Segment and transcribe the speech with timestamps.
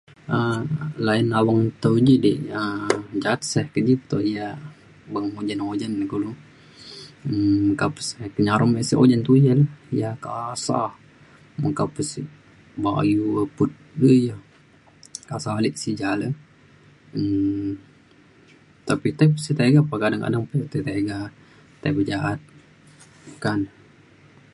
[0.35, 0.59] um
[1.05, 4.47] layan awang tau ji di um ja’at sek ke ji toh ja
[5.13, 6.31] beng ujan ujan ni kulu.
[7.31, 9.59] um Meka pe sek nyarung ne sek ujan tujen
[10.01, 10.77] ja kasa
[11.61, 12.27] meka pe sek
[12.83, 13.71] bayu leput
[15.29, 16.27] kasa ale si ja le
[17.17, 17.69] um
[18.87, 19.13] tapek
[19.57, 21.17] tiga pa kadang kadang te tiga
[21.81, 22.39] tai ke ja’at
[23.27, 23.69] meka na.